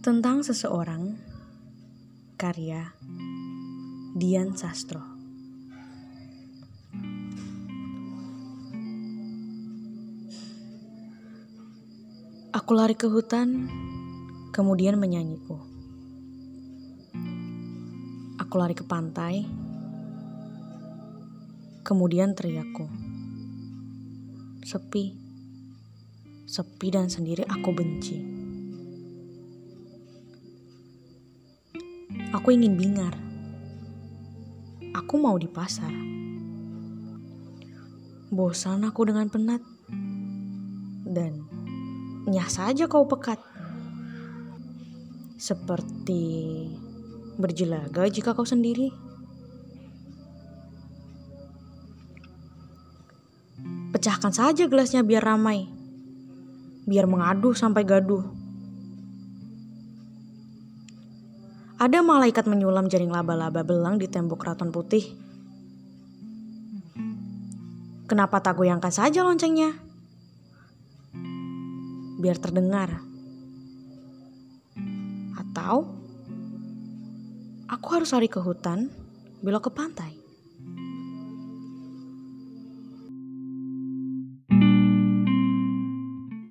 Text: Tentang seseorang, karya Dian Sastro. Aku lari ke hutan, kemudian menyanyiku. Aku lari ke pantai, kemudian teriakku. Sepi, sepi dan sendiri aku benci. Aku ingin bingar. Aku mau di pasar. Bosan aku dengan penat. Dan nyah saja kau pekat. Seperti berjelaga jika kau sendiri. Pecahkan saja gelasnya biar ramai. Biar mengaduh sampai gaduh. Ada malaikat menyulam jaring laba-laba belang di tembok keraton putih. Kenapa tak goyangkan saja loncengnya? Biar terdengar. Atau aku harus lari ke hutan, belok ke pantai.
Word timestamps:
Tentang 0.00 0.40
seseorang, 0.40 1.12
karya 2.40 2.88
Dian 4.16 4.56
Sastro. 4.56 5.04
Aku 12.48 12.72
lari 12.72 12.96
ke 12.96 13.12
hutan, 13.12 13.68
kemudian 14.56 14.96
menyanyiku. 14.96 15.60
Aku 18.40 18.56
lari 18.56 18.72
ke 18.72 18.88
pantai, 18.88 19.44
kemudian 21.84 22.32
teriakku. 22.32 22.88
Sepi, 24.64 25.12
sepi 26.48 26.88
dan 26.88 27.12
sendiri 27.12 27.44
aku 27.44 27.68
benci. 27.76 28.39
Aku 32.30 32.54
ingin 32.54 32.78
bingar. 32.78 33.10
Aku 34.94 35.18
mau 35.18 35.34
di 35.34 35.50
pasar. 35.50 35.90
Bosan 38.30 38.86
aku 38.86 39.02
dengan 39.10 39.26
penat. 39.26 39.58
Dan 41.02 41.42
nyah 42.30 42.46
saja 42.46 42.86
kau 42.86 43.10
pekat. 43.10 43.42
Seperti 45.42 46.22
berjelaga 47.34 48.06
jika 48.06 48.30
kau 48.30 48.46
sendiri. 48.46 48.94
Pecahkan 53.90 54.30
saja 54.30 54.70
gelasnya 54.70 55.02
biar 55.02 55.26
ramai. 55.26 55.66
Biar 56.86 57.10
mengaduh 57.10 57.58
sampai 57.58 57.82
gaduh. 57.82 58.22
Ada 61.80 62.04
malaikat 62.04 62.44
menyulam 62.44 62.92
jaring 62.92 63.08
laba-laba 63.08 63.64
belang 63.64 63.96
di 63.96 64.04
tembok 64.04 64.44
keraton 64.44 64.68
putih. 64.68 65.00
Kenapa 68.04 68.36
tak 68.44 68.60
goyangkan 68.60 68.92
saja 68.92 69.24
loncengnya? 69.24 69.72
Biar 72.20 72.36
terdengar. 72.36 73.00
Atau 75.40 75.88
aku 77.64 77.86
harus 77.96 78.12
lari 78.12 78.28
ke 78.28 78.44
hutan, 78.44 78.92
belok 79.40 79.72
ke 79.72 79.72
pantai. 79.72 80.19